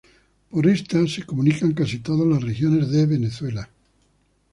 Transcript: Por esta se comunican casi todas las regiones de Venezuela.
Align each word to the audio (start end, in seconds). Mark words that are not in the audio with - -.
Por 0.49 0.65
esta 0.65 1.05
se 1.07 1.27
comunican 1.27 1.73
casi 1.73 1.99
todas 1.99 2.25
las 2.25 2.41
regiones 2.41 2.89
de 2.89 3.05
Venezuela. 3.05 3.69